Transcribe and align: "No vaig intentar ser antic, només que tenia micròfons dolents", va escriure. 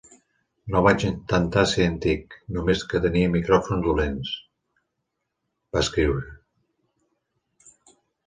"No 0.75 0.79
vaig 0.85 1.03
intentar 1.09 1.65
ser 1.71 1.85
antic, 1.89 2.37
només 2.55 2.81
que 2.93 3.01
tenia 3.03 3.33
micròfons 3.35 3.85
dolents", 3.89 4.33
va 5.77 5.85
escriure. 5.85 6.25